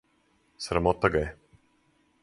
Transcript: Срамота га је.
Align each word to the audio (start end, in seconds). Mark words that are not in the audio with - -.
Срамота 0.67 1.11
га 1.17 1.23
је. 1.27 1.31